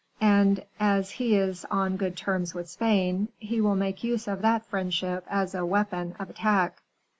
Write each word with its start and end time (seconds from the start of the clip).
"And 0.19 0.65
as 0.79 1.11
he 1.11 1.35
is 1.35 1.63
on 1.69 1.95
good 1.95 2.17
terms 2.17 2.55
with 2.55 2.67
Spain, 2.67 3.27
he 3.37 3.61
will 3.61 3.75
make 3.75 4.03
use 4.03 4.27
of 4.27 4.41
that 4.41 4.65
friendship 4.65 5.23
as 5.29 5.53
a 5.53 5.63
weapon 5.63 6.15
of 6.17 6.27
attack." 6.31 6.81